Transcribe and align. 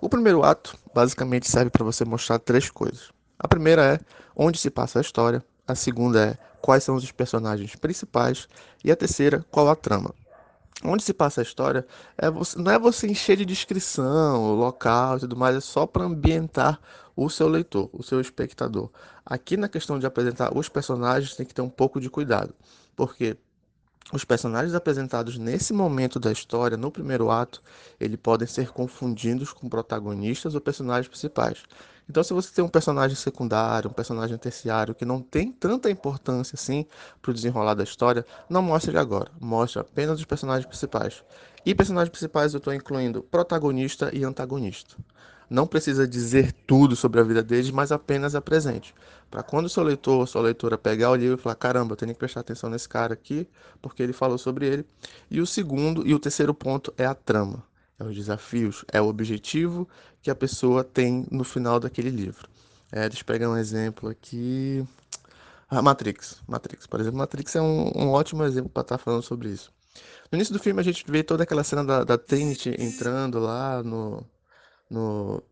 O 0.00 0.08
primeiro 0.08 0.42
ato 0.42 0.76
basicamente 0.94 1.50
serve 1.50 1.70
para 1.70 1.84
você 1.84 2.04
mostrar 2.04 2.38
três 2.38 2.70
coisas. 2.70 3.10
A 3.38 3.48
primeira 3.48 3.94
é 3.94 4.00
onde 4.34 4.58
se 4.58 4.70
passa 4.70 4.98
a 4.98 5.02
história, 5.02 5.42
a 5.66 5.74
segunda 5.74 6.24
é 6.24 6.38
quais 6.60 6.84
são 6.84 6.94
os 6.94 7.10
personagens 7.12 7.74
principais 7.76 8.48
e 8.84 8.90
a 8.90 8.96
terceira 8.96 9.44
qual 9.50 9.68
a 9.68 9.76
trama. 9.76 10.14
Onde 10.84 11.02
se 11.02 11.14
passa 11.14 11.40
a 11.40 11.42
história 11.42 11.86
é 12.18 12.30
você, 12.30 12.58
não 12.58 12.70
é 12.70 12.78
você 12.78 13.06
encher 13.06 13.36
de 13.36 13.46
descrição, 13.46 14.54
local 14.54 15.16
e 15.16 15.20
tudo 15.20 15.36
mais, 15.36 15.56
é 15.56 15.60
só 15.60 15.86
para 15.86 16.04
ambientar 16.04 16.78
o 17.14 17.30
seu 17.30 17.48
leitor, 17.48 17.88
o 17.92 18.02
seu 18.02 18.20
espectador. 18.20 18.90
Aqui 19.24 19.56
na 19.56 19.68
questão 19.68 19.98
de 19.98 20.06
apresentar 20.06 20.56
os 20.56 20.68
personagens 20.68 21.34
tem 21.34 21.46
que 21.46 21.54
ter 21.54 21.62
um 21.62 21.70
pouco 21.70 21.98
de 21.98 22.10
cuidado, 22.10 22.54
porque 22.94 23.38
os 24.12 24.24
personagens 24.24 24.74
apresentados 24.74 25.36
nesse 25.36 25.72
momento 25.72 26.20
da 26.20 26.30
história, 26.30 26.76
no 26.76 26.92
primeiro 26.92 27.30
ato, 27.30 27.60
eles 27.98 28.18
podem 28.22 28.46
ser 28.46 28.70
confundidos 28.70 29.52
com 29.52 29.68
protagonistas 29.68 30.54
ou 30.54 30.60
personagens 30.60 31.08
principais. 31.08 31.64
Então, 32.08 32.22
se 32.22 32.32
você 32.32 32.54
tem 32.54 32.64
um 32.64 32.68
personagem 32.68 33.16
secundário, 33.16 33.90
um 33.90 33.92
personagem 33.92 34.38
terciário 34.38 34.94
que 34.94 35.04
não 35.04 35.20
tem 35.20 35.50
tanta 35.50 35.90
importância 35.90 36.54
assim 36.54 36.86
para 37.20 37.32
o 37.32 37.34
desenrolar 37.34 37.74
da 37.74 37.82
história, 37.82 38.24
não 38.48 38.62
mostre 38.62 38.92
ele 38.92 38.98
agora. 38.98 39.30
Mostre 39.40 39.80
apenas 39.80 40.20
os 40.20 40.24
personagens 40.24 40.66
principais. 40.66 41.24
E 41.64 41.74
personagens 41.74 42.10
principais 42.10 42.54
eu 42.54 42.58
estou 42.58 42.72
incluindo 42.72 43.24
protagonista 43.24 44.10
e 44.14 44.22
antagonista 44.22 44.96
não 45.48 45.66
precisa 45.66 46.06
dizer 46.06 46.52
tudo 46.66 46.96
sobre 46.96 47.20
a 47.20 47.22
vida 47.22 47.42
deles, 47.42 47.70
mas 47.70 47.92
apenas 47.92 48.34
apresente. 48.34 48.94
Para 49.30 49.42
quando 49.42 49.66
o 49.66 49.68
seu 49.68 49.82
leitor 49.82 50.18
ou 50.18 50.26
sua 50.26 50.42
leitora 50.42 50.78
pegar 50.78 51.10
o 51.10 51.14
livro 51.14 51.38
e 51.38 51.42
falar: 51.42 51.54
caramba, 51.54 51.92
eu 51.92 51.96
tenho 51.96 52.12
que 52.12 52.18
prestar 52.18 52.40
atenção 52.40 52.70
nesse 52.70 52.88
cara 52.88 53.14
aqui, 53.14 53.48
porque 53.82 54.02
ele 54.02 54.12
falou 54.12 54.38
sobre 54.38 54.66
ele. 54.66 54.86
E 55.30 55.40
o 55.40 55.46
segundo 55.46 56.06
e 56.06 56.14
o 56.14 56.18
terceiro 56.18 56.54
ponto 56.54 56.92
é 56.96 57.04
a 57.06 57.14
trama, 57.14 57.62
é 57.98 58.04
os 58.04 58.14
desafios, 58.14 58.84
é 58.92 59.00
o 59.00 59.06
objetivo 59.06 59.88
que 60.22 60.30
a 60.30 60.34
pessoa 60.34 60.84
tem 60.84 61.26
no 61.30 61.44
final 61.44 61.78
daquele 61.80 62.10
livro. 62.10 62.48
É, 62.92 63.08
deixa 63.08 63.22
eu 63.22 63.26
pegar 63.26 63.50
um 63.50 63.56
exemplo 63.56 64.08
aqui. 64.08 64.86
A 65.68 65.82
Matrix. 65.82 66.40
Matrix, 66.46 66.86
por 66.86 67.00
exemplo. 67.00 67.18
Matrix 67.18 67.56
é 67.56 67.60
um, 67.60 67.90
um 67.96 68.08
ótimo 68.10 68.44
exemplo 68.44 68.70
para 68.70 68.82
estar 68.82 68.98
tá 68.98 69.02
falando 69.02 69.22
sobre 69.22 69.48
isso. 69.48 69.72
No 70.30 70.36
início 70.36 70.52
do 70.52 70.60
filme, 70.60 70.80
a 70.80 70.84
gente 70.84 71.04
vê 71.08 71.22
toda 71.22 71.42
aquela 71.42 71.64
cena 71.64 71.84
da, 71.84 72.04
da 72.04 72.18
Trinity 72.18 72.76
entrando 72.78 73.40
lá 73.40 73.82
no, 73.82 74.24
no 74.90 75.42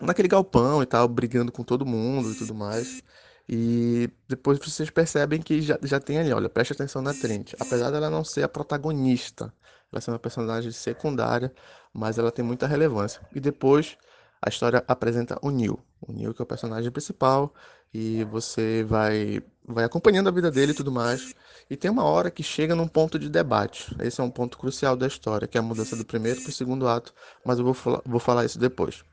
naquele 0.00 0.28
galpão 0.28 0.82
e 0.82 0.86
tal, 0.86 1.08
brigando 1.08 1.50
com 1.52 1.64
todo 1.64 1.84
mundo 1.86 2.30
e 2.32 2.34
tudo 2.34 2.54
mais. 2.54 3.02
E 3.48 4.10
depois 4.28 4.58
vocês 4.58 4.90
percebem 4.90 5.40
que 5.40 5.62
já, 5.62 5.78
já 5.82 5.98
tem 5.98 6.18
ali, 6.18 6.32
olha, 6.32 6.48
preste 6.48 6.72
atenção 6.72 7.00
na 7.00 7.14
Trinity. 7.14 7.56
Apesar 7.58 7.90
dela 7.90 8.10
não 8.10 8.22
ser 8.22 8.42
a 8.42 8.48
protagonista, 8.48 9.52
ela 9.90 10.00
ser 10.00 10.10
uma 10.10 10.18
personagem 10.18 10.70
secundária, 10.70 11.52
mas 11.92 12.18
ela 12.18 12.30
tem 12.30 12.44
muita 12.44 12.66
relevância. 12.66 13.20
E 13.34 13.40
depois 13.40 13.96
a 14.42 14.48
história 14.48 14.84
apresenta 14.86 15.38
o 15.42 15.50
Neil. 15.50 15.78
O 16.00 16.12
Neil 16.12 16.34
que 16.34 16.42
é 16.42 16.44
o 16.44 16.46
personagem 16.46 16.90
principal 16.90 17.52
e 17.92 18.24
você 18.24 18.84
vai 18.84 19.42
vai 19.68 19.84
acompanhando 19.84 20.28
a 20.28 20.32
vida 20.32 20.50
dele 20.50 20.72
e 20.72 20.74
tudo 20.74 20.90
mais. 20.90 21.34
E 21.70 21.76
tem 21.76 21.90
uma 21.90 22.04
hora 22.04 22.30
que 22.30 22.42
chega 22.42 22.74
num 22.74 22.88
ponto 22.88 23.18
de 23.18 23.28
debate. 23.28 23.94
Esse 24.00 24.20
é 24.20 24.24
um 24.24 24.30
ponto 24.30 24.58
crucial 24.58 24.96
da 24.96 25.06
história, 25.06 25.46
que 25.46 25.58
é 25.58 25.60
a 25.60 25.62
mudança 25.62 25.94
do 25.94 26.04
primeiro 26.04 26.40
para 26.40 26.50
o 26.50 26.52
segundo 26.52 26.88
ato, 26.88 27.12
mas 27.44 27.58
eu 27.58 27.64
vou 27.64 27.74
falar, 27.74 28.02
vou 28.04 28.20
falar 28.20 28.44
isso 28.44 28.58
depois. 28.58 29.04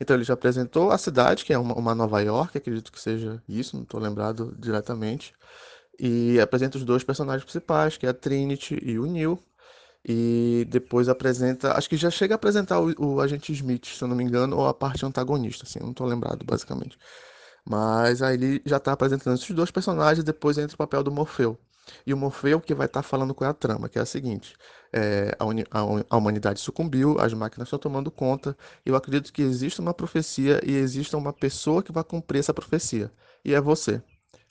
Então 0.00 0.16
ele 0.16 0.24
já 0.24 0.34
apresentou 0.34 0.90
a 0.90 0.98
cidade, 0.98 1.44
que 1.44 1.52
é 1.52 1.58
uma, 1.58 1.74
uma 1.74 1.94
Nova 1.94 2.20
York, 2.20 2.56
acredito 2.56 2.90
que 2.90 3.00
seja 3.00 3.42
isso, 3.48 3.76
não 3.76 3.82
estou 3.84 4.00
lembrado 4.00 4.54
diretamente. 4.58 5.34
E 5.98 6.40
apresenta 6.40 6.78
os 6.78 6.84
dois 6.84 7.04
personagens 7.04 7.44
principais, 7.44 7.96
que 7.96 8.06
é 8.06 8.10
a 8.10 8.14
Trinity 8.14 8.78
e 8.82 8.98
o 8.98 9.06
Neil. 9.06 9.38
E 10.04 10.66
depois 10.70 11.08
apresenta, 11.08 11.76
acho 11.76 11.88
que 11.88 11.96
já 11.96 12.10
chega 12.10 12.34
a 12.34 12.36
apresentar 12.36 12.80
o, 12.80 12.94
o 13.16 13.20
agente 13.20 13.52
Smith, 13.52 13.86
se 13.86 14.02
eu 14.02 14.08
não 14.08 14.16
me 14.16 14.24
engano, 14.24 14.56
ou 14.56 14.66
a 14.66 14.72
parte 14.72 15.04
antagonista, 15.04 15.64
assim, 15.64 15.80
não 15.80 15.90
estou 15.90 16.06
lembrado 16.06 16.44
basicamente. 16.46 16.96
Mas 17.68 18.22
aí 18.22 18.34
ele 18.34 18.62
já 18.64 18.78
está 18.78 18.92
apresentando 18.92 19.34
esses 19.34 19.50
dois 19.50 19.70
personagens, 19.70 20.24
depois 20.24 20.56
entra 20.56 20.74
o 20.74 20.78
papel 20.78 21.02
do 21.02 21.12
Morfeu. 21.12 21.58
E 22.06 22.14
o 22.14 22.16
Morfeu 22.16 22.60
que 22.60 22.74
vai 22.74 22.86
estar 22.86 23.02
tá 23.02 23.08
falando 23.08 23.34
com 23.34 23.44
a 23.44 23.52
trama, 23.52 23.88
que 23.88 23.98
é 23.98 24.02
a 24.02 24.06
seguinte: 24.06 24.56
é, 24.92 25.36
a, 25.38 25.44
a, 25.44 26.04
a, 26.10 26.16
humanidade 26.16 26.60
sucumbiu, 26.60 27.18
as 27.20 27.32
máquinas 27.34 27.66
estão 27.68 27.78
tomando 27.78 28.10
conta, 28.10 28.56
eu 28.84 28.96
acredito 28.96 29.32
que 29.32 29.42
existe 29.42 29.80
uma 29.80 29.92
profecia 29.92 30.60
e 30.64 30.72
exista 30.72 31.16
uma 31.16 31.32
pessoa 31.32 31.82
que 31.82 31.92
vai 31.92 32.04
cumprir 32.04 32.38
essa 32.38 32.54
profecia. 32.54 33.12
E 33.44 33.54
é 33.54 33.60
você, 33.60 34.02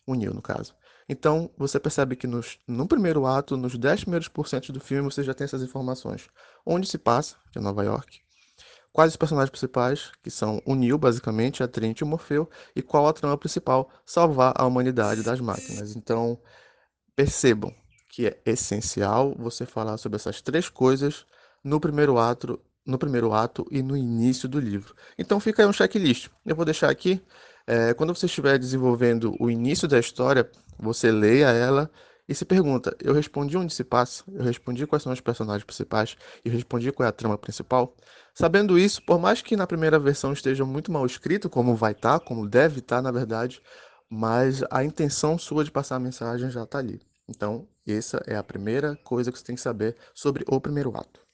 o 0.06 0.14
Neo, 0.14 0.34
no 0.34 0.42
caso. 0.42 0.76
Então, 1.10 1.50
você 1.58 1.80
percebe 1.80 2.16
que 2.16 2.28
nos, 2.28 2.60
no 2.68 2.88
primeiro 2.88 3.26
ato, 3.26 3.56
nos 3.56 3.78
10 3.78 4.02
primeiros 4.02 4.28
por 4.28 4.48
cento 4.48 4.74
do 4.74 4.80
filme, 4.80 5.10
você 5.10 5.24
já 5.24 5.34
tem 5.34 5.46
essas 5.46 5.64
informações. 5.64 6.28
Onde 6.66 6.88
se 6.88 6.98
passa, 6.98 7.36
que 7.52 7.60
é 7.60 7.62
Nova 7.62 7.84
York, 7.84 8.20
quais 8.92 9.12
os 9.12 9.18
personagens 9.18 9.50
principais, 9.50 10.12
que 10.24 10.30
são 10.30 10.62
o 10.66 10.76
Neo, 10.76 10.98
basicamente, 10.98 11.64
a 11.64 11.68
Trinity 11.68 12.04
e 12.04 12.06
o 12.06 12.08
Morfeu, 12.08 12.50
e 12.76 12.82
qual 12.82 13.08
a 13.08 13.14
trama 13.14 13.38
principal, 13.38 13.90
salvar 14.06 14.54
a 14.56 14.66
humanidade 14.66 15.24
das 15.24 15.40
máquinas. 15.40 15.96
Então, 15.96 16.40
percebam 17.16 17.74
que 18.10 18.28
é 18.28 18.40
essencial 18.46 19.36
você 19.38 19.66
falar 19.66 19.98
sobre 19.98 20.16
essas 20.16 20.42
três 20.42 20.70
coisas 20.70 21.26
no 21.64 21.80
primeiro 21.80 22.18
ato, 22.18 22.60
no 22.86 22.98
primeiro 22.98 23.34
ato 23.34 23.68
e 23.70 23.84
no 23.84 23.98
início 23.98 24.48
do 24.48 24.60
livro. 24.60 24.96
Então 25.18 25.40
fica 25.40 25.62
aí 25.62 25.68
um 25.68 25.74
checklist. 25.74 26.30
Eu 26.46 26.56
vou 26.56 26.66
deixar 26.66 26.90
aqui. 26.90 27.22
É, 27.66 27.94
quando 27.94 28.16
você 28.16 28.26
estiver 28.26 28.58
desenvolvendo 28.58 29.36
o 29.40 29.52
início 29.52 29.88
da 29.88 30.00
história, 30.00 30.50
você 30.80 31.12
leia 31.12 31.52
ela 31.52 31.92
e 32.28 32.36
se 32.36 32.46
pergunta: 32.46 32.96
eu 33.02 33.14
respondi 33.14 33.58
onde 33.58 33.74
se 33.74 33.84
passa, 33.84 34.24
eu 34.34 34.44
respondi 34.44 34.86
quais 34.86 35.04
são 35.04 35.14
os 35.14 35.22
personagens 35.22 35.64
principais, 35.64 36.18
e 36.44 36.50
respondi 36.50 36.92
qual 36.92 37.06
é 37.06 37.10
a 37.10 37.14
trama 37.14 37.38
principal. 37.38 37.96
Sabendo 38.34 38.78
isso, 38.78 39.02
por 39.04 39.20
mais 39.20 39.42
que 39.42 39.56
na 39.56 39.66
primeira 39.66 39.98
versão 39.98 40.34
esteja 40.34 40.66
muito 40.66 40.92
mal 40.92 41.06
escrito, 41.06 41.50
como 41.50 41.76
vai 41.76 41.94
estar, 41.94 42.20
tá, 42.20 42.26
como 42.26 42.48
deve 42.48 42.80
estar, 42.80 42.98
tá, 42.98 43.02
na 43.02 43.12
verdade, 43.12 43.62
mas 44.10 44.64
a 44.70 44.84
intenção 44.84 45.38
sua 45.38 45.64
de 45.64 45.72
passar 45.72 45.96
a 45.96 46.00
mensagem 46.00 46.50
já 46.50 46.64
está 46.64 46.80
ali. 46.80 47.02
Então, 47.28 47.68
essa 47.86 48.22
é 48.26 48.36
a 48.36 48.44
primeira 48.44 48.96
coisa 49.04 49.32
que 49.32 49.38
você 49.38 49.46
tem 49.46 49.56
que 49.56 49.62
saber 49.62 49.96
sobre 50.14 50.46
o 50.48 50.62
primeiro 50.62 50.96
ato. 50.96 51.27